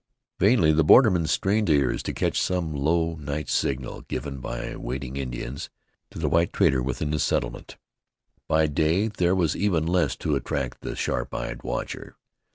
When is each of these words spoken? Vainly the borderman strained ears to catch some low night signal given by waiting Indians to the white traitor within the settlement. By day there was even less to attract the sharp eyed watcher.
Vainly 0.39 0.73
the 0.73 0.83
borderman 0.83 1.27
strained 1.27 1.69
ears 1.69 2.01
to 2.01 2.11
catch 2.11 2.41
some 2.41 2.73
low 2.73 3.13
night 3.17 3.47
signal 3.49 4.01
given 4.01 4.39
by 4.39 4.75
waiting 4.75 5.15
Indians 5.15 5.69
to 6.09 6.17
the 6.17 6.27
white 6.27 6.51
traitor 6.51 6.81
within 6.81 7.11
the 7.11 7.19
settlement. 7.19 7.77
By 8.47 8.65
day 8.65 9.09
there 9.09 9.35
was 9.35 9.55
even 9.55 9.85
less 9.85 10.15
to 10.15 10.33
attract 10.35 10.81
the 10.81 10.95
sharp 10.95 11.35
eyed 11.35 11.61
watcher. 11.61 12.15